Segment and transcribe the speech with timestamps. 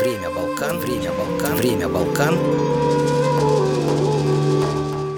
[0.00, 0.78] Время Балкан.
[0.78, 1.56] Время Балкан.
[1.56, 2.34] Время Балкан.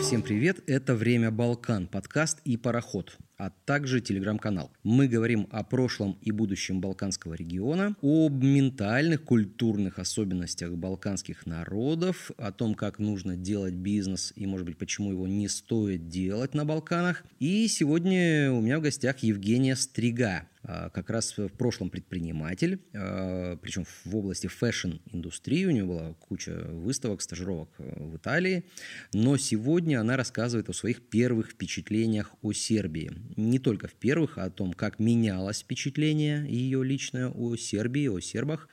[0.01, 4.71] Всем привет, это «Время Балкан», подкаст и пароход а также телеграм-канал.
[4.83, 12.53] Мы говорим о прошлом и будущем Балканского региона, об ментальных, культурных особенностях балканских народов, о
[12.53, 17.25] том, как нужно делать бизнес и, может быть, почему его не стоит делать на Балканах.
[17.39, 23.57] И сегодня у меня в гостях Евгения Стрига, а, как раз в прошлом предприниматель, а,
[23.57, 28.65] причем в области фэшн-индустрии, у нее была куча выставок, стажировок э, в Италии,
[29.13, 33.11] но сегодня она рассказывает о своих первых впечатлениях о Сербии.
[33.37, 38.21] Не только в первых, а о том, как менялось впечатление ее личное о Сербии, о
[38.21, 38.69] сербах,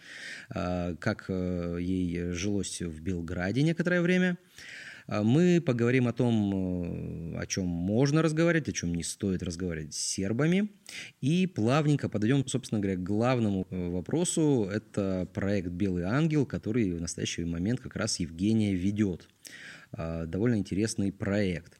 [0.50, 4.38] а, как э, ей жилось в Белграде некоторое время–
[5.12, 9.96] а мы поговорим о том, э, о чем можно разговаривать, о чем не стоит разговаривать
[9.96, 10.70] с сербами.
[11.20, 14.70] И плавненько подойдем, собственно говоря, к главному э, вопросу.
[14.72, 19.28] Это проект «Белый ангел», который в настоящий момент как раз Евгения ведет.
[19.92, 21.79] А, довольно интересный проект.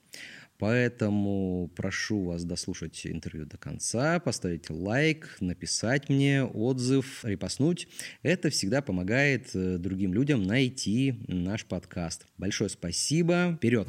[0.60, 7.88] Поэтому прошу вас дослушать интервью до конца, поставить лайк, написать мне отзыв, репостнуть.
[8.24, 12.28] Это всегда помогает э, другим людям найти наш подкаст.
[12.38, 13.56] Большое спасибо.
[13.58, 13.88] Вперед!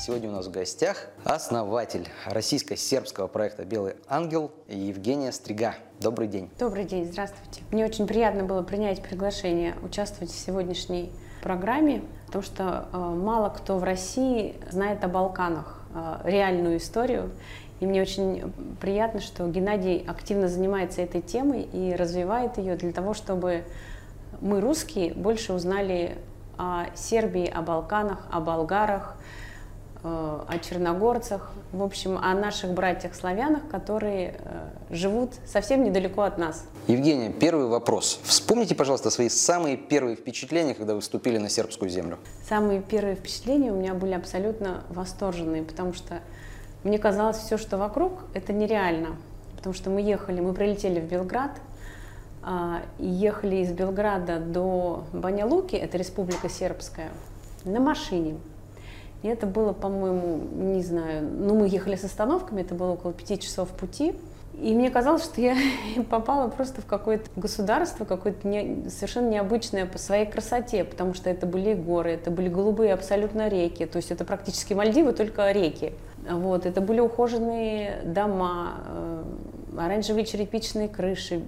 [0.00, 5.74] Сегодня у нас в гостях основатель российско-сербского проекта «Белый ангел» Евгения Стрига.
[6.00, 6.48] Добрый день.
[6.58, 7.60] Добрый день, здравствуйте.
[7.70, 11.12] Мне очень приятно было принять приглашение участвовать в сегодняшней
[11.42, 17.30] программе, потому что э, мало кто в России знает о Балканах, э, реальную историю.
[17.80, 23.12] И мне очень приятно, что Геннадий активно занимается этой темой и развивает ее для того,
[23.12, 23.64] чтобы
[24.40, 26.16] мы, русские, больше узнали
[26.56, 29.18] о Сербии, о Балканах, о болгарах,
[30.02, 36.64] о черногорцах, в общем, о наших братьях-славянах, которые э, живут совсем недалеко от нас.
[36.86, 38.18] Евгения, первый вопрос.
[38.24, 42.18] Вспомните, пожалуйста, свои самые первые впечатления, когда вы вступили на сербскую землю.
[42.48, 46.20] Самые первые впечатления у меня были абсолютно восторженные, потому что
[46.82, 49.16] мне казалось, все, что вокруг, это нереально.
[49.56, 51.50] Потому что мы ехали, мы прилетели в Белград,
[52.42, 57.10] а, и ехали из Белграда до Баня-Луки, это республика сербская,
[57.64, 58.38] на машине.
[59.22, 63.38] И это было, по-моему, не знаю, ну мы ехали с остановками, это было около пяти
[63.38, 64.14] часов пути.
[64.60, 65.56] И мне казалось, что я
[66.10, 71.46] попала просто в какое-то государство, какое-то не, совершенно необычное по своей красоте, потому что это
[71.46, 75.92] были горы, это были голубые абсолютно реки, то есть это практически Мальдивы, только реки.
[76.28, 79.22] Вот, это были ухоженные дома, э,
[79.78, 81.42] оранжевые черепичные крыши,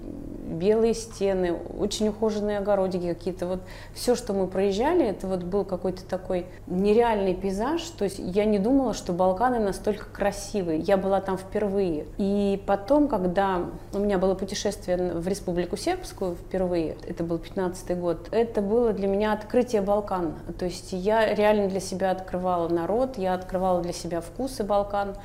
[0.52, 3.46] белые стены, очень ухоженные огородики какие-то.
[3.46, 3.60] Вот
[3.94, 7.82] все, что мы проезжали, это вот был какой-то такой нереальный пейзаж.
[7.82, 10.80] То есть я не думала, что Балканы настолько красивые.
[10.80, 12.06] Я была там впервые.
[12.18, 18.28] И потом, когда у меня было путешествие в Республику Сербскую впервые, это был 15 год,
[18.30, 20.34] это было для меня открытие Балкан.
[20.58, 25.16] То есть я реально для себя открывала народ, я открывала для себя вкусы Балкан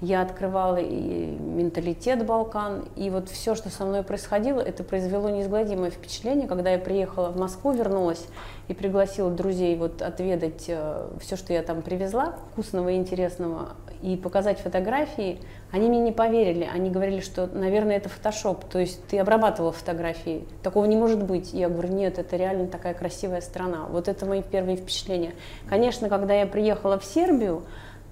[0.00, 5.90] я открывала и менталитет Балкан, и вот все, что со мной происходило, это произвело неизгладимое
[5.90, 8.26] впечатление, когда я приехала в Москву, вернулась
[8.68, 13.70] и пригласила друзей вот отведать э, все, что я там привезла, вкусного и интересного,
[14.02, 15.40] и показать фотографии,
[15.72, 20.46] они мне не поверили, они говорили, что, наверное, это фотошоп, то есть ты обрабатывала фотографии,
[20.62, 21.52] такого не может быть.
[21.54, 23.86] Я говорю, нет, это реально такая красивая страна.
[23.88, 25.32] Вот это мои первые впечатления.
[25.68, 27.62] Конечно, когда я приехала в Сербию,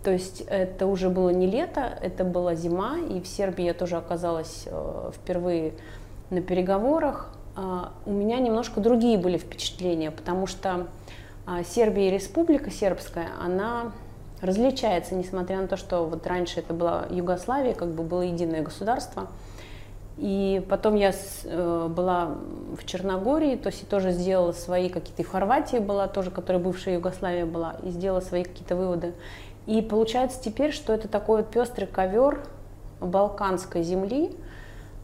[0.04, 3.96] то есть это уже было не лето, это была зима, и в Сербии я тоже
[3.96, 5.72] оказалась э, впервые
[6.28, 7.30] на переговорах.
[7.56, 10.88] А, у меня немножко другие были впечатления, потому что
[11.46, 13.92] а, Сербия и республика сербская, она
[14.42, 19.28] различается, несмотря на то, что вот раньше это была Югославия, как бы было единое государство.
[20.16, 21.12] И потом я
[21.44, 22.36] э, была
[22.78, 26.94] в Черногории, то есть тоже сделала свои какие-то, и в Хорватии была тоже, которая бывшая
[26.94, 29.14] Югославия была, и сделала свои какие-то выводы.
[29.66, 32.46] И получается теперь, что это такой вот пестрый ковер
[33.00, 34.36] балканской земли,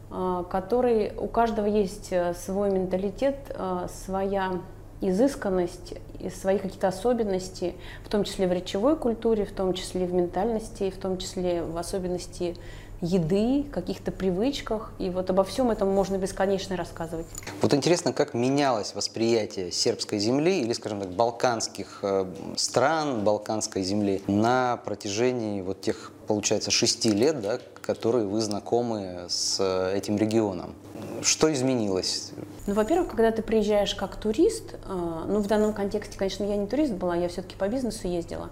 [0.09, 4.61] а, который у каждого есть э, свой менталитет, э, своя
[4.99, 5.95] изысканность,
[6.35, 10.97] свои какие-то особенности, в том числе в речевой культуре, в том числе в ментальности, в
[10.97, 12.55] том числе в особенности
[13.01, 14.91] еды, каких-то привычках.
[14.99, 17.25] И вот обо всем этом можно бесконечно рассказывать.
[17.61, 22.25] Вот интересно, как менялось восприятие сербской земли или, скажем так, балканских э,
[22.55, 29.57] стран, балканской земли на протяжении вот тех, получается, шести лет, да, которые вы знакомы с
[29.59, 30.73] э, этим регионом.
[31.21, 32.31] Что изменилось?
[32.67, 36.67] Ну, во-первых, когда ты приезжаешь как турист, э, ну, в данном контексте, конечно, я не
[36.67, 38.49] турист была, я все-таки по бизнесу ездила,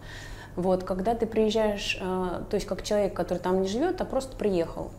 [0.59, 4.35] Вот, когда ты приезжаешь, э, то есть как человек, который там не живет, а просто
[4.35, 4.91] приехал,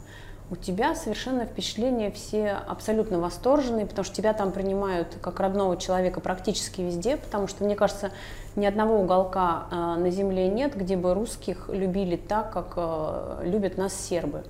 [0.50, 6.20] у тебя совершенно впечатления все абсолютно восторженные, потому что тебя там принимают как родного человека
[6.20, 8.10] практически везде, потому что, мне кажется,
[8.56, 13.76] ни одного уголка э, на земле нет, где бы русских любили так, как э, любят
[13.76, 14.44] нас сербы.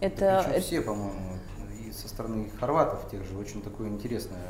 [0.00, 0.60] Это, это...
[0.60, 1.38] все, по-моему,
[1.86, 4.42] и со стороны хорватов тех же очень такое интересное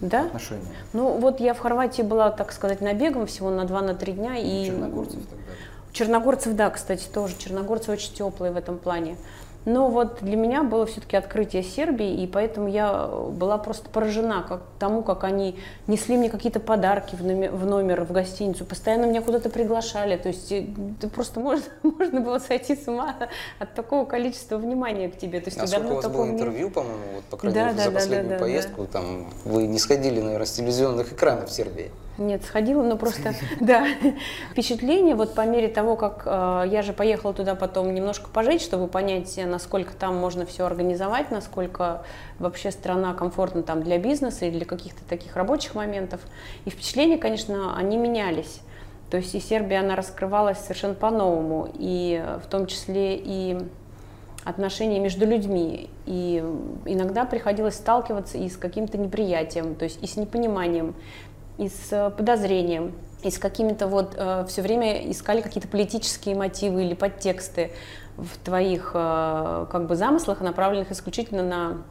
[0.00, 0.26] да?
[0.26, 0.64] отношение.
[0.92, 4.36] Ну вот я в Хорватии была, так сказать, набегом всего на 2-3 дня.
[4.36, 4.66] И...
[4.66, 5.44] Черногорцев тогда?
[5.92, 7.34] Черногорцев, да, кстати, тоже.
[7.38, 9.16] Черногорцы очень теплые в этом плане.
[9.66, 14.62] Но вот для меня было все-таки открытие Сербии, и поэтому я была просто поражена как,
[14.78, 19.20] тому, как они несли мне какие-то подарки в номер, в номер, в гостиницу, постоянно меня
[19.20, 20.16] куда-то приглашали.
[20.16, 20.66] То есть э,
[21.00, 23.14] ты просто можно, можно было сойти с ума
[23.58, 25.40] от такого количества внимания к тебе.
[25.40, 27.84] То есть, а сколько у вас было интервью, по-моему, вот, по крайней да, мере, да,
[27.84, 28.88] за последнюю да, да, поездку, да.
[28.92, 31.90] там вы не сходили, наверное, с телевизионных экранов в Сербии?
[32.20, 33.86] Нет, сходила, но просто, да,
[34.50, 38.88] впечатление, вот по мере того, как э, я же поехала туда потом немножко пожить, чтобы
[38.88, 42.04] понять, насколько там можно все организовать, насколько
[42.38, 46.20] вообще страна комфортна там для бизнеса или для каких-то таких рабочих моментов.
[46.66, 48.60] И впечатления, конечно, они менялись.
[49.10, 53.58] То есть и Сербия, она раскрывалась совершенно по-новому, и в том числе и
[54.44, 55.88] отношения между людьми.
[56.06, 56.44] И
[56.84, 60.94] иногда приходилось сталкиваться и с каким-то неприятием, то есть и с непониманием
[61.60, 66.94] и с подозрением, и с какими-то вот э, все время искали какие-то политические мотивы или
[66.94, 67.70] подтексты
[68.16, 71.82] в твоих э, как бы замыслах, направленных исключительно на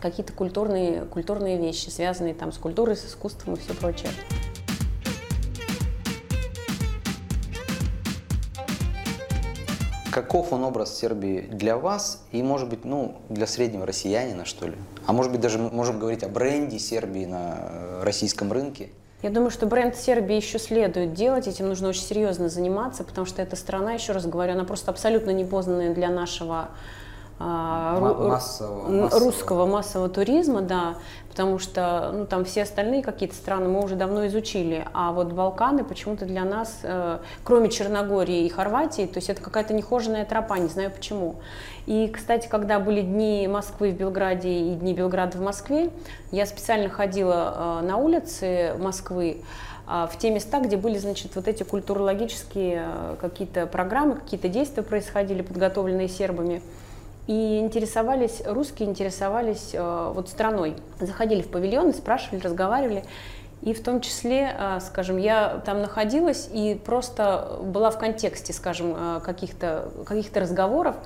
[0.00, 4.10] какие-то культурные, культурные вещи, связанные там с культурой, с искусством и все прочее.
[10.10, 14.74] Каков он образ Сербии для вас и, может быть, ну, для среднего россиянина, что ли?
[15.06, 18.90] А может быть, даже мы можем говорить о бренде Сербии на э, российском рынке?
[19.22, 23.42] Я думаю, что бренд Сербии еще следует делать, этим нужно очень серьезно заниматься, потому что
[23.42, 26.70] эта страна, еще раз говорю, она просто абсолютно непознанная для нашего
[27.42, 30.96] а, массового, русского массового туризма, да,
[31.30, 35.82] потому что ну, там все остальные какие-то страны мы уже давно изучили, а вот Балканы
[35.82, 40.68] почему-то для нас, э, кроме Черногории и Хорватии, то есть это какая-то нехоженная тропа, не
[40.68, 41.36] знаю почему.
[41.86, 45.90] И, кстати, когда были дни Москвы в Белграде и дни Белграда в Москве,
[46.32, 49.38] я специально ходила э, на улицы Москвы,
[49.88, 54.82] э, в те места, где были, значит, вот эти культурологические э, какие-то программы, какие-то действия
[54.82, 56.60] происходили, подготовленные сербами
[57.26, 60.76] и интересовались, русские интересовались э, вот страной.
[60.98, 63.04] Заходили в павильоны, спрашивали, разговаривали.
[63.62, 68.94] И в том числе, э, скажем, я там находилась и просто была в контексте, скажем,
[68.96, 70.96] э, каких-то каких разговоров.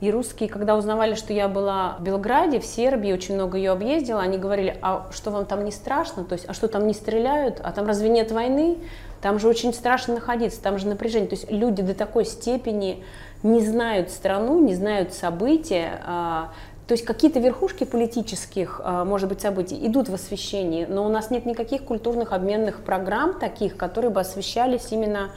[0.00, 4.20] И русские, когда узнавали, что я была в Белграде, в Сербии, очень много ее объездила,
[4.20, 6.24] они говорили, а что вам там не страшно?
[6.24, 7.60] То есть, а что там не стреляют?
[7.62, 8.76] А там разве нет войны?
[9.22, 11.28] Там же очень страшно находиться, там же напряжение.
[11.28, 13.02] То есть люди до такой степени
[13.44, 16.50] не знают страну, не знают события, а,
[16.88, 21.30] то есть какие-то верхушки политических, а, может быть, событий идут в освещении, но у нас
[21.30, 25.30] нет никаких культурных обменных программ таких, которые бы освещались именно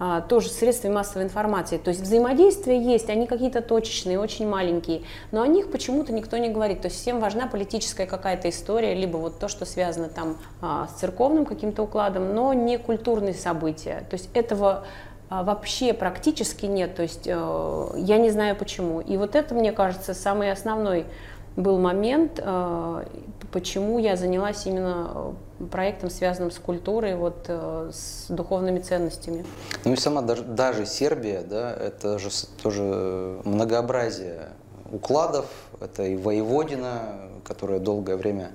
[0.00, 1.78] а, тоже средствами массовой информации.
[1.78, 6.48] То есть взаимодействия есть, они какие-то точечные, очень маленькие, но о них почему-то никто не
[6.48, 6.80] говорит.
[6.80, 10.38] То есть всем важна политическая какая-то история, либо вот то, что связано там
[10.88, 14.04] с церковным каким-то укладом, но не культурные события.
[14.10, 14.84] То есть этого
[15.30, 16.94] вообще практически нет.
[16.94, 19.00] То есть э, я не знаю почему.
[19.00, 21.06] И вот это, мне кажется, самый основной
[21.56, 23.04] был момент, э,
[23.52, 29.44] почему я занялась именно э, проектом, связанным с культурой, вот, с духовными ценностями.
[29.84, 32.28] Ну и сама даже, даже Сербия, да, это же
[32.62, 34.48] тоже многообразие
[34.90, 35.46] укладов,
[35.80, 38.52] это и Воеводина, которая долгое время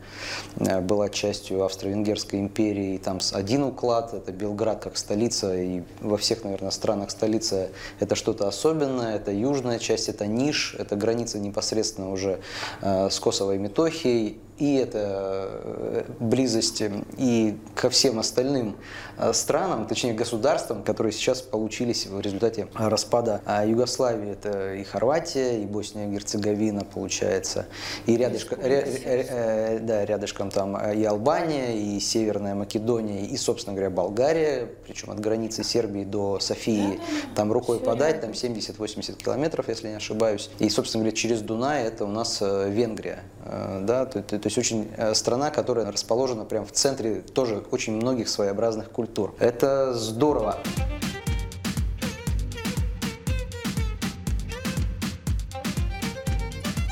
[0.57, 2.95] э, была частью Австро-Венгерской империи.
[2.95, 7.69] И там один уклад, это Белград как столица, и во всех, наверное, странах столица
[7.99, 9.15] это что-то особенное.
[9.15, 12.39] Это южная часть, это Ниш, это граница непосредственно уже
[12.81, 16.83] э, с Косово и Метохией и это э, близость
[17.17, 18.75] и ко всем остальным
[19.17, 24.31] э, странам, точнее государствам, которые сейчас получились в результате распада а, Югославии.
[24.31, 27.67] Это и Хорватия, и Босния и Герцеговина, получается,
[28.05, 33.89] и рядышком, ря, ря, да, рядышком там и Албания, и Северная Македония, и, собственно говоря,
[33.89, 36.99] Болгария, причем от границы Сербии до Софии,
[37.33, 40.49] там рукой подать, там 70-80 километров, если не ошибаюсь.
[40.59, 43.23] И, собственно говоря, через Дунай это у нас э, Венгрия.
[43.45, 48.27] Да, то, то, есть очень э, страна, которая расположена прямо в центре тоже очень многих
[48.27, 49.35] своеобразных культур.
[49.39, 50.57] Это здорово.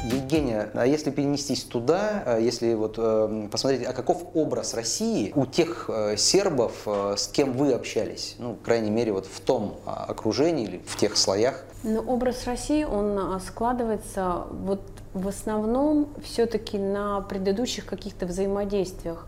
[0.04, 5.46] Евгения, а если перенестись туда, э, если вот э, посмотреть, а каков образ России у
[5.46, 10.66] тех э, сербов, с кем вы общались, ну, крайней мере, вот в том а, окружении
[10.66, 11.64] или в тех слоях?
[11.84, 14.82] Ну, образ России, он а, складывается вот
[15.18, 19.28] в основном все-таки на предыдущих каких-то взаимодействиях.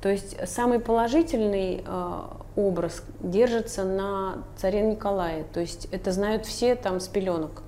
[0.00, 2.20] То есть самый положительный э,
[2.56, 5.44] образ держится на царе Николае.
[5.52, 7.62] То есть это знают все там с пеленок.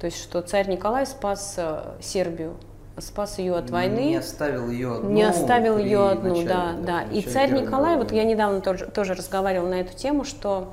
[0.00, 2.54] То есть что царь Николай спас э, Сербию,
[2.98, 4.00] спас ее от войны.
[4.00, 5.10] Не оставил ее одну.
[5.10, 7.02] Не оставил ее одну, начале, да, да.
[7.12, 10.72] И царь Николай, вот я недавно тоже, тоже разговаривала на эту тему, что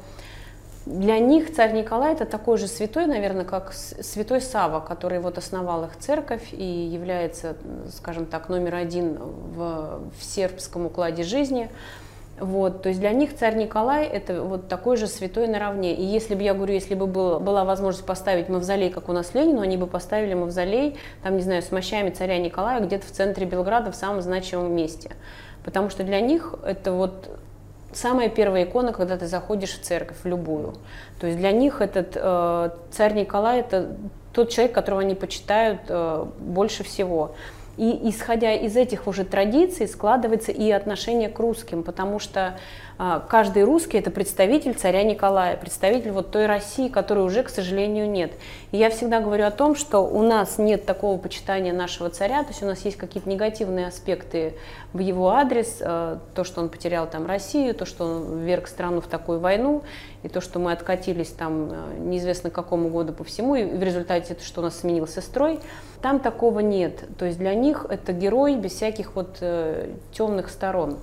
[0.85, 5.83] для них царь Николай это такой же святой, наверное, как святой Сава, который вот основал
[5.85, 7.55] их церковь и является,
[7.95, 11.69] скажем так, номер один в, в сербском укладе жизни.
[12.39, 15.93] Вот, то есть для них царь Николай это вот такой же святой наравне.
[15.93, 19.35] И если бы, я говорю, если бы был, была возможность поставить мавзолей, как у нас
[19.35, 23.45] Ленину, они бы поставили мавзолей, там, не знаю, с мощами царя Николая где-то в центре
[23.45, 25.11] Белграда, в самом значимом месте.
[25.63, 27.29] Потому что для них это вот
[27.93, 30.75] самая первая икона, когда ты заходишь в церковь, в любую.
[31.19, 33.95] То есть для них этот э, царь Николай это
[34.33, 37.35] тот человек, которого они почитают э, больше всего.
[37.77, 42.57] И исходя из этих уже традиций складывается и отношение к русским, потому что
[43.29, 48.31] каждый русский это представитель царя Николая, представитель вот той России, которой уже, к сожалению, нет.
[48.71, 52.49] И я всегда говорю о том, что у нас нет такого почитания нашего царя, то
[52.49, 54.53] есть у нас есть какие-то негативные аспекты
[54.93, 59.01] в его адрес, а, то, что он потерял там Россию, то, что он вверг страну
[59.01, 59.81] в такую войну,
[60.21, 63.81] и то, что мы откатились там а, неизвестно к какому году по всему, и в
[63.81, 65.59] результате это, что у нас сменился строй.
[66.01, 67.03] Там такого нет.
[67.17, 70.97] То есть для них это герой без всяких вот э, темных сторон.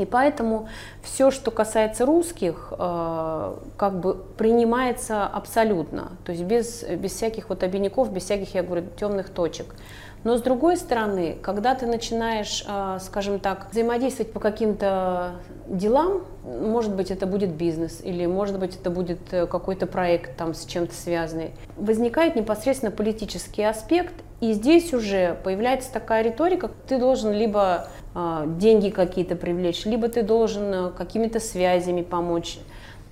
[0.00, 0.68] И поэтому
[1.02, 7.62] все, что касается русских, э, как бы принимается абсолютно, то есть без, без всяких вот
[7.62, 9.74] обиняков, без всяких, я говорю, темных точек.
[10.22, 15.36] Но с другой стороны, когда ты начинаешь, э, скажем так, взаимодействовать по каким-то
[15.66, 20.52] делам, может быть, это будет бизнес, или может быть, это будет э, какой-то проект там
[20.52, 27.32] с чем-то связанный, возникает непосредственно политический аспект, и здесь уже появляется такая риторика, ты должен
[27.32, 32.58] либо э, деньги какие-то привлечь, либо ты должен э, какими-то связями помочь.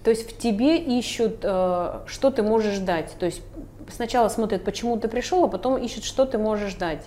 [0.04, 3.12] То есть в тебе ищут, э, что ты можешь дать.
[3.18, 3.42] То есть
[3.92, 7.04] сначала смотрят, почему ты пришел, а потом ищут, что ты можешь дать.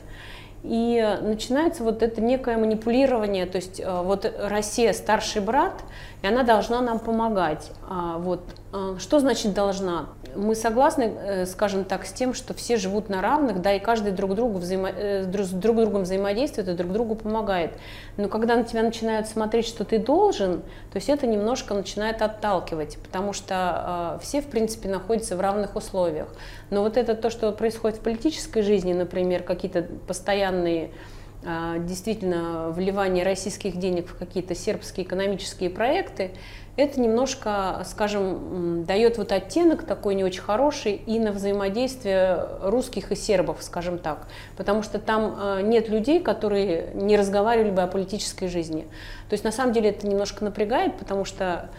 [0.64, 5.84] И начинается вот это некое манипулирование, то есть э, вот Россия старший брат,
[6.22, 7.72] и она должна нам помогать.
[7.90, 8.42] А вот
[8.74, 10.10] э, что значит должна?
[10.36, 14.12] Мы согласны, э, скажем так, с тем, что все живут на равных, да, и каждый
[14.12, 14.92] друг другу взаимо...
[15.26, 17.74] друг с друг другом взаимодействует и друг другу помогает.
[18.18, 20.62] Но когда на тебя начинают смотреть, что ты должен,
[20.92, 26.28] то есть это немножко начинает отталкивать, потому что все, в принципе, находятся в равных условиях.
[26.70, 33.24] Но вот это то, что происходит в политической жизни, например, какие-то постоянные а, действительно вливание
[33.24, 36.32] российских денег в какие-то сербские экономические проекты,
[36.78, 43.16] это немножко, скажем, дает вот оттенок такой не очень хороший и на взаимодействие русских и
[43.16, 48.48] сербов, скажем так, потому что там а, нет людей, которые не разговаривали бы о политической
[48.48, 48.84] жизни.
[49.30, 51.70] То есть на самом деле это немножко напрягает, потому что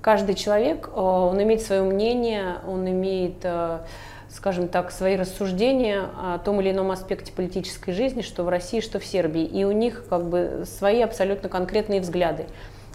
[0.00, 3.46] каждый человек, а, он имеет свое мнение, он имеет
[4.32, 9.00] скажем так, свои рассуждения о том или ином аспекте политической жизни, что в России, что
[9.00, 9.44] в Сербии.
[9.44, 12.46] И у них как бы свои абсолютно конкретные взгляды.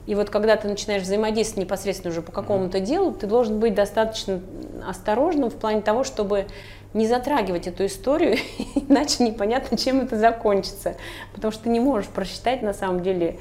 [0.08, 4.39] И вот когда ты начинаешь взаимодействовать непосредственно уже по какому-то делу, ты должен быть достаточно
[4.88, 6.46] осторожным в плане того, чтобы
[6.94, 8.38] не затрагивать эту историю,
[8.75, 10.96] иначе непонятно, чем это закончится.
[11.34, 13.38] Потому что ты не можешь просчитать на самом деле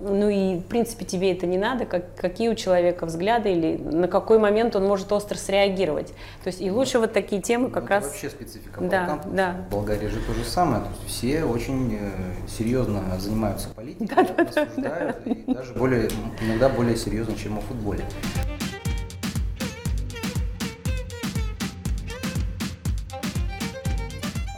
[0.00, 4.08] ну и, в принципе, тебе это не надо, как, какие у человека взгляды или на
[4.08, 6.08] какой момент он может остро среагировать.
[6.42, 8.04] То есть и лучше вот такие темы как ну, раз...
[8.04, 9.34] Это вообще специфика да, Балкан.
[9.34, 9.56] Да.
[9.68, 10.82] В Болгарии же то же самое.
[10.82, 12.10] То есть все очень э,
[12.48, 16.08] серьезно занимаются политикой, да, рассуждают, да, и даже более,
[16.40, 18.04] иногда более серьезно, чем о футболе.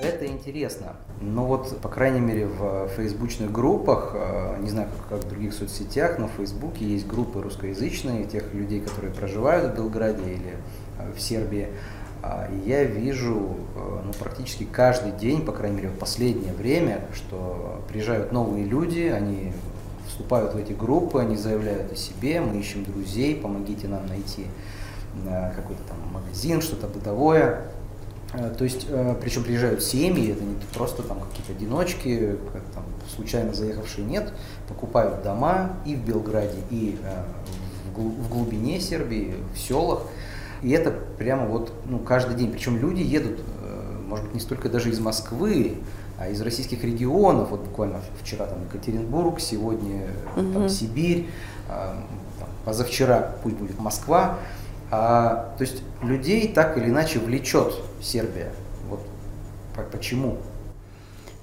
[0.02, 0.96] Это интересно.
[1.20, 6.18] Но вот, по крайней мере, в фейсбучных группах, э, не знаю, как в других соцсетях,
[6.18, 10.56] но в Фейсбуке есть группы русскоязычные, тех людей, которые проживают в Белграде или
[10.98, 11.68] э, в Сербии.
[12.22, 17.04] А, и я вижу э, ну, практически каждый день, по крайней мере, в последнее время,
[17.14, 19.52] что приезжают новые люди, они
[20.08, 24.46] вступают в эти группы, они заявляют о себе, мы ищем друзей, помогите нам найти
[25.56, 27.62] какой-то там магазин, что-то бытовое.
[28.32, 32.84] Э, то есть, э, причем приезжают семьи, это не просто там какие-то одиночки, как там
[33.14, 34.32] случайно заехавшие нет,
[34.68, 37.22] покупают дома и в Белграде, и э,
[37.96, 40.02] в глубине Сербии, в селах.
[40.62, 42.52] И это прямо вот ну, каждый день.
[42.52, 43.40] Причем люди едут
[44.10, 45.76] может быть, не столько даже из Москвы,
[46.18, 50.52] а из российских регионов, вот буквально вчера там Екатеринбург, сегодня угу.
[50.52, 51.28] там Сибирь,
[51.68, 54.38] там, позавчера пусть будет Москва,
[54.90, 58.50] а, то есть людей так или иначе влечет Сербия.
[58.88, 59.00] Вот
[59.92, 60.38] почему?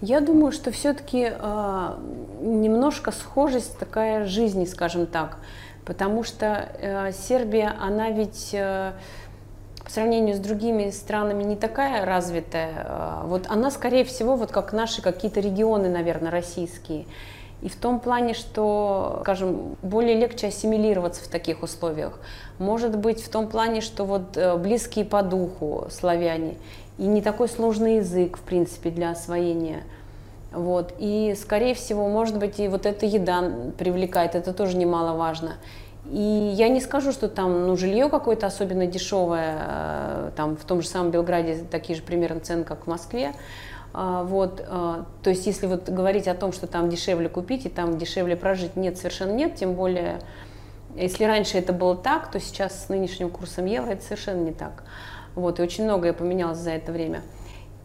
[0.01, 1.98] Я думаю, что все-таки э, а,
[2.42, 5.38] немножко схожесть такая жизни, скажем так,
[5.86, 8.92] потому что э, Сербия, она ведь э,
[9.84, 12.86] по сравнению с другими странами не такая развитая.
[12.86, 17.06] Э, вот она, скорее всего, вот как наши какие-то регионы, наверное, российские.
[17.62, 22.20] И в том плане, что, скажем, более легче ассимилироваться в таких условиях.
[22.60, 26.56] Может быть, в том плане, что вот э, близкие по духу славяне
[26.98, 29.84] и не такой сложный язык, в принципе, для освоения.
[30.52, 30.94] Вот.
[31.00, 35.54] И, скорее всего, может быть, и вот эта еда привлекает, это тоже немаловажно.
[36.10, 40.82] И я не скажу, что там ну, жилье какое-то особенно дешевое, э, там в том
[40.82, 43.34] же самом Белграде такие же примерно цены, как в Москве.
[43.94, 47.70] А, вот, э, то есть если вот говорить о том, что там дешевле купить и
[47.70, 50.20] там дешевле прожить, нет, совершенно нет, тем более,
[50.96, 54.84] если раньше это было так, то сейчас с нынешним курсом евро это совершенно не так.
[55.36, 57.22] Вот, и очень многое поменялось за это время.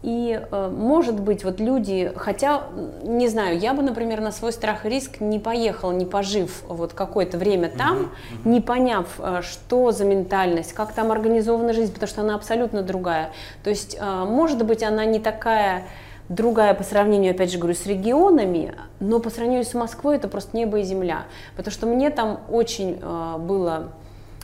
[0.03, 2.63] И, э, может быть, вот люди, хотя,
[3.03, 6.91] не знаю, я бы, например, на свой страх и риск не поехала, не пожив вот
[6.91, 8.03] какое-то время там, uh-huh,
[8.43, 8.49] uh-huh.
[8.49, 13.31] не поняв, э, что за ментальность, как там организована жизнь, потому что она абсолютно другая.
[13.63, 15.85] То есть, э, может быть, она не такая
[16.27, 20.57] другая по сравнению, опять же говорю, с регионами, но по сравнению с Москвой это просто
[20.57, 21.23] небо и земля.
[21.55, 22.95] Потому что мне там очень
[23.39, 23.91] было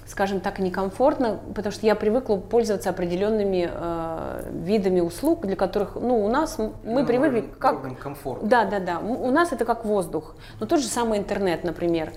[0.10, 6.26] скажем так, некомфортно, потому что я привыкла пользоваться определенными э, видами услуг, для которых, ну,
[6.26, 8.00] у нас мы ну, привыкли как...
[8.00, 8.48] Комфорт.
[8.48, 9.00] Да, да, да.
[9.00, 10.36] У нас это как воздух.
[10.60, 12.12] Но тот же самый интернет, например.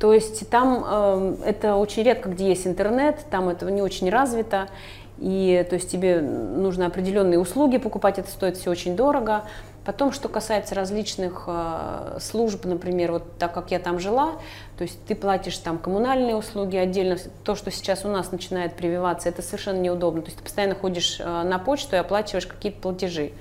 [0.00, 4.68] То есть там э, это очень редко, где есть интернет, там это не очень развито.
[5.18, 9.44] И то есть тебе нужно определенные услуги покупать, это стоит все очень дорого.
[9.88, 14.32] Потом, что касается различных э, служб, например, вот так как я там жила,
[14.76, 19.30] то есть ты платишь там коммунальные услуги отдельно, то, что сейчас у нас начинает прививаться,
[19.30, 20.20] это совершенно неудобно.
[20.20, 23.32] То есть ты постоянно ходишь э, на почту и оплачиваешь какие-то платежи.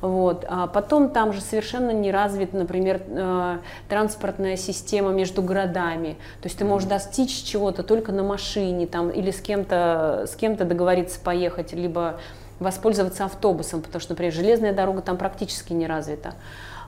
[0.00, 0.44] Вот.
[0.48, 6.16] А потом там же совершенно не развит, например, э, транспортная система между городами.
[6.42, 10.64] То есть ты можешь достичь чего-то только на машине там, или с кем-то с кем-то
[10.64, 12.18] договориться поехать, либо
[12.64, 16.34] воспользоваться автобусом, потому что, например, железная дорога там практически не развита.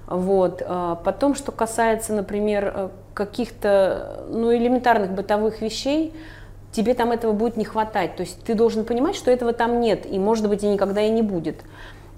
[0.07, 0.63] Вот.
[0.67, 6.15] А потом, что касается, например, э, каких-то ну, элементарных бытовых вещей,
[6.73, 8.17] тебе там этого будет не хватать.
[8.17, 11.11] То есть ты должен понимать, что этого там нет, и, может быть, и никогда и
[11.11, 11.57] не будет.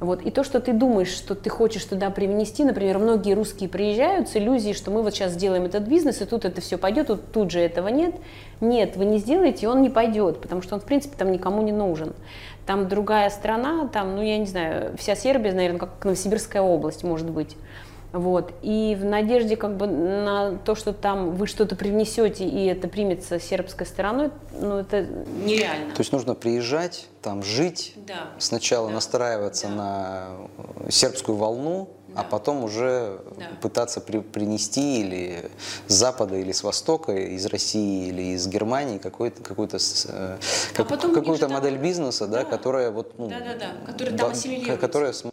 [0.00, 0.22] Вот.
[0.22, 4.36] И то, что ты думаешь, что ты хочешь туда привнести, например, многие русские приезжают с
[4.36, 7.50] иллюзией, что мы вот сейчас сделаем этот бизнес, и тут это все пойдет, тут, тут
[7.50, 8.14] же этого нет.
[8.60, 11.72] Нет, вы не сделаете, он не пойдет, потому что он, в принципе, там никому не
[11.72, 12.12] нужен.
[12.68, 17.30] Там другая страна, там, ну, я не знаю, вся Сербия, наверное, как Новосибирская область, может
[17.30, 17.56] быть.
[18.12, 18.52] Вот.
[18.60, 23.40] И в надежде как бы на то, что там вы что-то привнесете, и это примется
[23.40, 25.06] сербской стороной, ну это
[25.46, 25.94] нереально.
[25.94, 28.28] То есть нужно приезжать, там жить, да.
[28.38, 28.94] сначала да.
[28.96, 29.74] настраиваться да.
[29.74, 32.24] на сербскую волну, да.
[32.24, 33.46] а потом уже да.
[33.62, 35.50] пытаться при, принести или
[35.86, 39.78] с запада, или с востока, из России или из Германии какой-то какую-то
[40.08, 40.38] а
[40.74, 41.82] как, какую-то модель там...
[41.82, 45.30] бизнеса, да, да, которая вот ну, да, да, да, которая там ассимилируется.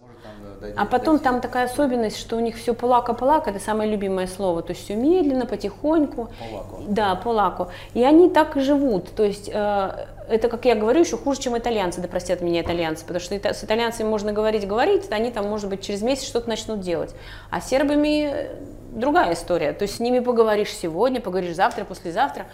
[0.76, 4.72] А потом там такая особенность, что у них все полака-полака, это самое любимое слово, то
[4.72, 6.30] есть все медленно, потихоньку.
[6.40, 6.84] Полаку.
[6.88, 7.68] Да, полаку.
[7.94, 11.58] И они так и живут, то есть э, это, как я говорю, еще хуже, чем
[11.58, 15.70] итальянцы, да простят меня итальянцы, потому что с итальянцами можно говорить, говорить, они там, может
[15.70, 17.14] быть, через месяц что-то начнут делать.
[17.50, 18.50] А с сербами
[18.94, 22.46] другая история, то есть с ними поговоришь сегодня, поговоришь завтра, послезавтра,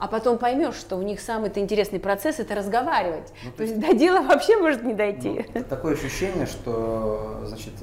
[0.00, 3.32] а потом поймешь, что у них самый-то интересный процесс– это разговаривать.
[3.44, 5.44] Ну, то есть до дела вообще может не дойти.
[5.54, 7.74] Ну, такое ощущение, что значит,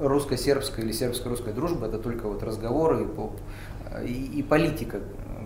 [0.00, 3.06] русско-сербская или сербско-русская дружба– это только вот разговоры
[4.04, 4.98] и, и, и политика,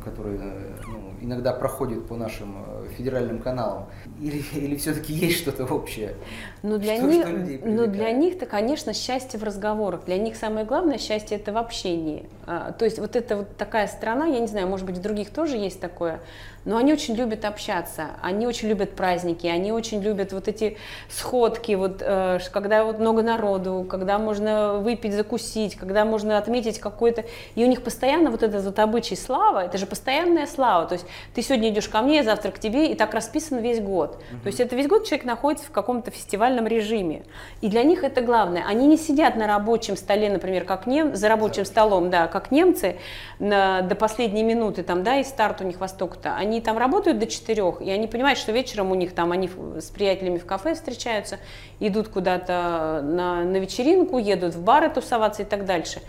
[0.02, 0.38] которая
[0.86, 3.86] ну, иногда проходит по нашим э, федеральным каналам.
[4.20, 6.14] Или, или все-таки есть что-то общее?
[6.62, 10.04] Ну для, что, них, что ну, для них-то, конечно, счастье в разговорах.
[10.06, 12.26] Для них самое главное счастье– это в общении.
[12.46, 15.30] А, то есть вот это вот такая страна, я не знаю, может быть, в других
[15.30, 16.20] тоже есть такое,
[16.64, 20.76] но они очень любят общаться, они очень любят праздники, они очень любят вот эти
[21.08, 27.24] сходки, вот, э, когда вот много народу, когда можно выпить, закусить, когда можно отметить какой-то...
[27.54, 31.06] И у них постоянно вот этот вот обычай слава, это же постоянная слава, то есть
[31.34, 34.16] ты сегодня идешь ко мне, завтра к тебе, и так расписан весь год.
[34.16, 34.40] Угу.
[34.42, 36.10] То есть это весь год человек находится в каком-то
[36.48, 37.22] фестивальном режиме.
[37.60, 38.64] И для них это главное.
[38.66, 42.96] Они не сидят на рабочем столе, например, как нем, за рабочим столом, да, как немцы,
[43.38, 46.36] на, до последней минуты, там, да, и старт у них восток-то.
[46.36, 49.90] Они там работают до четырех, и они понимают, что вечером у них там, они с
[49.90, 51.38] приятелями в кафе встречаются,
[51.80, 56.00] идут куда-то на, на вечеринку, едут в бары тусоваться и так дальше.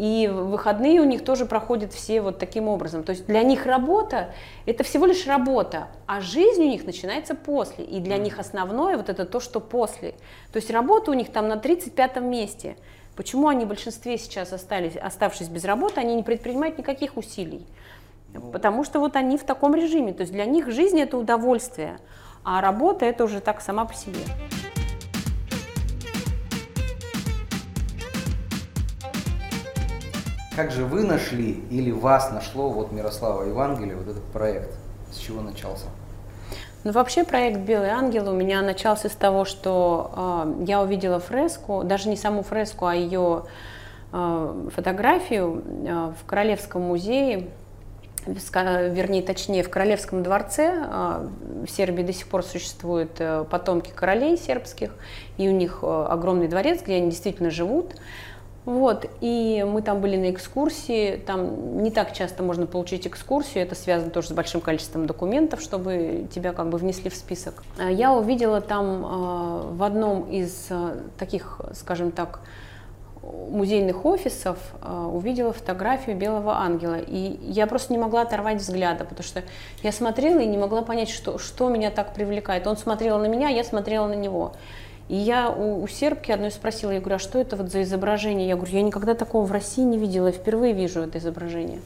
[0.00, 3.02] И выходные у них тоже проходят все вот таким образом.
[3.02, 4.32] То есть для них работа–
[4.64, 7.84] это всего лишь работа, а жизнь у них начинается после.
[7.84, 10.12] И для них основное вот это то, что после.
[10.52, 12.78] То есть работа у них там на 35-м месте.
[13.14, 17.66] Почему они в большинстве сейчас остались, оставшись без работы, они не предпринимают никаких усилий?
[18.32, 18.52] Ну.
[18.52, 20.14] Потому что вот они в таком режиме.
[20.14, 21.98] То есть для них жизнь– это удовольствие,
[22.42, 24.20] а работа– это уже так сама по себе.
[30.54, 34.74] Как же вы нашли или вас нашло вот Мирослава Евангелие, вот этот проект?
[35.12, 35.86] С чего начался?
[36.82, 41.84] Ну, вообще проект «Белый ангел» у меня начался с того, что э, я увидела фреску,
[41.84, 43.44] даже не саму фреску, а ее
[44.12, 47.48] э, фотографию э, в Королевском музее,
[48.26, 50.86] вернее, точнее, в Королевском дворце.
[51.66, 54.94] В Сербии до сих пор существуют э, потомки королей сербских,
[55.36, 57.94] и у них э, огромный дворец, где они действительно живут.
[58.66, 63.74] Вот, и мы там были на экскурсии, там не так часто можно получить экскурсию, это
[63.74, 67.62] связано тоже с большим количеством документов, чтобы тебя как бы внесли в список.
[67.78, 72.40] А я увидела там э, в одном из э, таких, скажем так,
[73.22, 76.98] музейных офисов э, увидела фотографию белого ангела.
[76.98, 79.42] И я просто не могла оторвать взгляда, потому что
[79.82, 82.66] я смотрела и не могла понять, что, что меня так привлекает.
[82.66, 84.52] Он смотрел на меня, я смотрела на него.
[85.10, 88.46] И я у, у сербки одной спросила, я говорю, а что это вот за изображение?
[88.46, 91.80] Я говорю, я никогда такого в России не видела, я впервые вижу это изображение.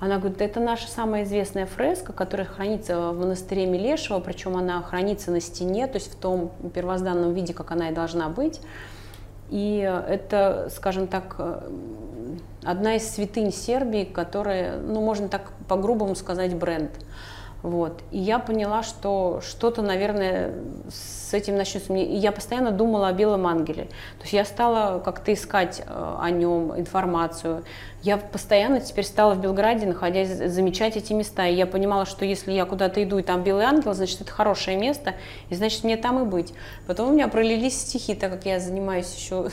[0.00, 5.30] Она говорит, это наша самая известная фреска, которая хранится в монастыре Милешева, причем она хранится
[5.30, 8.60] на стене, то есть в том первозданном виде, как она и должна быть.
[9.48, 11.36] И это, скажем так,
[12.64, 16.90] одна из святынь Сербии, которая, ну, можно так по-грубому сказать, бренд.
[17.66, 18.04] Вот.
[18.12, 20.54] И я поняла, что что-то, наверное,
[20.88, 21.92] с этим начнется.
[21.92, 23.86] И я постоянно думала о белом ангеле.
[24.18, 27.64] То есть я стала как-то искать э, о нем информацию.
[28.02, 31.48] Я постоянно теперь стала в Белграде, находясь, замечать эти места.
[31.48, 34.76] И я понимала, что если я куда-то иду, и там белый ангел, значит, это хорошее
[34.76, 35.14] место,
[35.48, 36.54] и значит, мне там и быть.
[36.86, 39.48] Потом у меня пролились стихи, так как я занимаюсь еще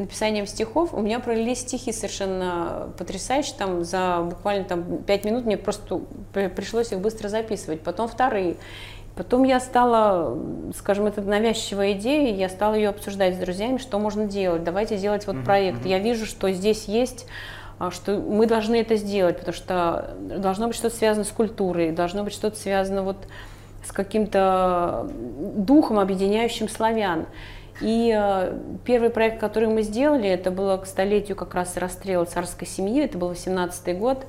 [0.00, 5.56] написанием стихов, у меня пролились стихи совершенно потрясающие, там за буквально там пять минут мне
[5.56, 6.00] просто
[6.32, 8.56] пришлось их быстро записывать, потом вторые.
[9.16, 10.38] Потом я стала,
[10.76, 15.26] скажем, это навязчивая идея, я стала ее обсуждать с друзьями, что можно делать, давайте делать
[15.26, 15.84] вот проект.
[15.84, 17.26] Я вижу, что здесь есть
[17.80, 22.24] а, что мы должны это сделать, потому что должно быть что-то связано с культурой, должно
[22.24, 23.16] быть что-то связано вот
[23.82, 25.08] с каким-то
[25.56, 27.24] духом, объединяющим славян.
[27.80, 32.66] И э, первый проект, который мы сделали, это было к столетию как раз расстрела царской
[32.66, 34.26] семьи, это был 18 год.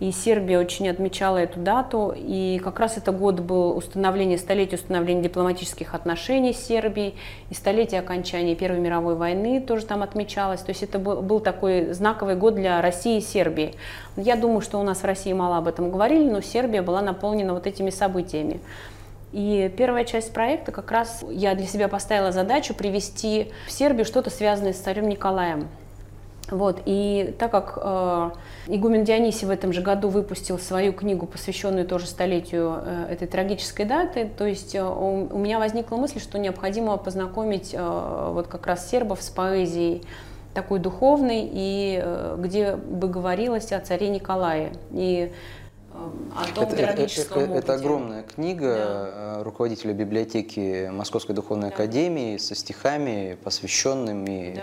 [0.00, 2.12] И Сербия очень отмечала эту дату.
[2.16, 7.14] И как раз это год был установление, столетие установления дипломатических отношений с Сербией.
[7.50, 10.60] И столетие окончания Первой мировой войны тоже там отмечалось.
[10.60, 13.74] То есть это был, был такой знаковый год для России и Сербии.
[14.16, 17.54] Я думаю, что у нас в России мало об этом говорили, но Сербия была наполнена
[17.54, 18.60] вот этими событиями.
[19.34, 24.30] И первая часть проекта как раз я для себя поставила задачу привести в Сербию что-то
[24.30, 25.66] связанное с царем Николаем.
[26.50, 28.30] Вот, и так как э,
[28.68, 33.86] игумен Дионисий в этом же году выпустил свою книгу, посвященную тоже столетию э, этой трагической
[33.86, 38.68] даты, то есть э, у, у меня возникла мысль, что необходимо познакомить э, вот как
[38.68, 40.02] раз сербов с поэзией
[40.52, 44.74] такой духовной, и э, где бы говорилось о царе Николае.
[44.92, 45.32] И
[46.34, 49.38] о том это, это, это, это огромная книга да.
[49.38, 51.74] Э, руководителя библиотеки Московской духовной да.
[51.74, 54.62] академии со стихами, посвященными, да,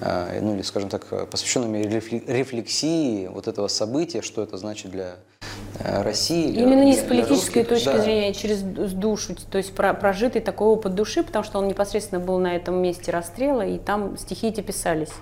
[0.00, 0.34] да, да.
[0.36, 5.69] Э, ну или, скажем так, посвященными рефлексии вот этого события, что это значит для Э,
[5.78, 6.52] России.
[6.52, 7.98] Именно не с политической точки да.
[7.98, 12.20] зрения, а через душу, то есть про, прожитый такой опыт души, потому что он непосредственно
[12.20, 15.12] был на этом месте расстрела, и там стихи эти писались.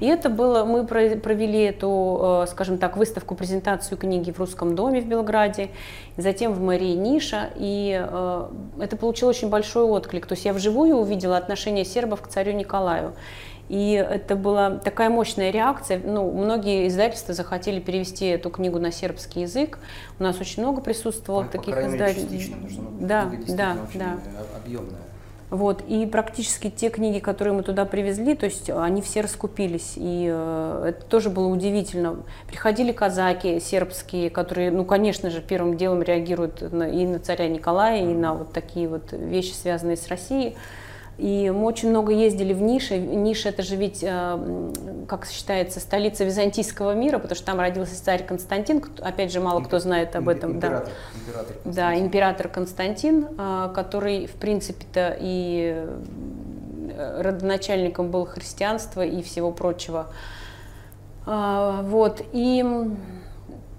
[0.00, 5.00] И это было, мы провели эту, э, скажем так, выставку, презентацию книги в Русском доме
[5.00, 5.70] в Белграде,
[6.16, 8.48] затем в мэрии Ниша, и э,
[8.80, 10.26] это получило очень большой отклик.
[10.26, 13.12] То есть я вживую увидела отношение сербов к царю Николаю.
[13.70, 16.00] И это была такая мощная реакция.
[16.04, 19.78] Ну, многие издательства захотели перевести эту книгу на сербский язык.
[20.18, 22.52] У нас очень много присутствовало ну, таких издательств.
[22.98, 24.16] Да, да, да.
[24.56, 24.98] Объемная.
[25.50, 30.28] Вот, и практически те книги, которые мы туда привезли, то есть они все раскупились, и
[30.32, 32.18] э, это тоже было удивительно.
[32.48, 38.02] Приходили казаки сербские, которые, ну, конечно же, первым делом реагируют на, и на царя Николая,
[38.02, 40.56] и на вот такие вот вещи, связанные с Россией.
[41.20, 42.96] И мы очень много ездили в Ниши.
[42.96, 44.70] Ниша это же ведь, э,
[45.06, 48.82] как считается, столица византийского мира, потому что там родился царь Константин.
[49.00, 50.52] Опять же, мало кто знает об этом.
[50.52, 51.20] Император, да.
[51.20, 51.72] император Константин.
[51.74, 55.86] Да, император Константин, э, который, в принципе-то, и
[56.96, 60.06] э, родоначальником был христианства и всего прочего.
[61.26, 62.22] А, вот.
[62.32, 62.64] И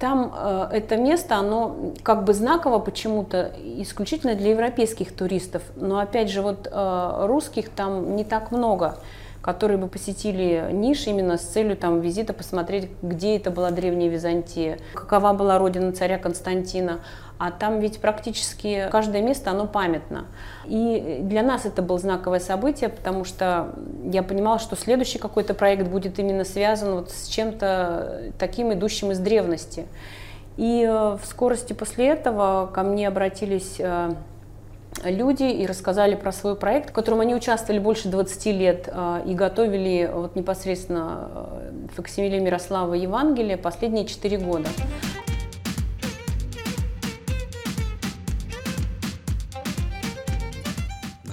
[0.01, 6.31] там э, это место, оно как бы знаково почему-то исключительно для европейских туристов, но опять
[6.31, 8.97] же вот э, русских там не так много,
[9.41, 14.77] которые бы посетили Ниш именно с целью там визита посмотреть, где это была древняя Византия,
[14.93, 16.99] какова была родина царя Константина,
[17.39, 20.25] а там ведь практически каждое место, оно памятно.
[20.65, 23.73] И для нас это было знаковое событие, потому что
[24.03, 29.17] я понимала, что следующий какой-то проект будет именно связан вот с чем-то таким, идущим из
[29.17, 29.87] древности.
[30.57, 34.11] И э, в скорости после этого ко мне обратились э,
[35.03, 39.33] люди и рассказали про свой проект, в котором они участвовали больше 20 лет э, и
[39.33, 41.49] готовили вот непосредственно
[41.95, 44.69] факсимиле Мирослава Евангелия последние 4 года.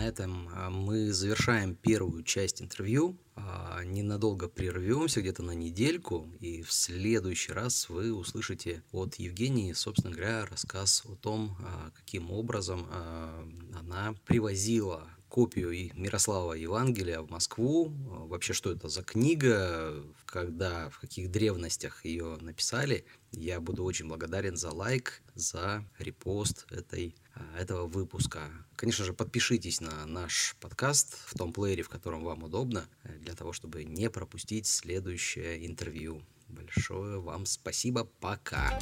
[0.09, 3.17] Этом а, мы завершаем первую часть интервью.
[3.37, 10.13] А, ненадолго прервемся, где-то на недельку, и в следующий раз вы услышите от Евгении, собственно
[10.13, 12.87] говоря, рассказ о том, а, каким образом
[13.75, 17.93] она привозила копию Мирослава Евангелия в Москву.
[18.29, 23.05] Вообще, что это за книга, когда, в каких древностях ее написали.
[23.31, 28.51] Я буду очень благодарен за лайк, за репост этой а, этого выпуска.
[28.77, 33.35] Конечно же, подпишитесь на наш подкаст в том плеере, в котором вам удобно, э, для
[33.35, 36.23] того, чтобы не пропустить следующее интервью.
[36.49, 38.05] Большое вам спасибо.
[38.21, 38.79] Пока.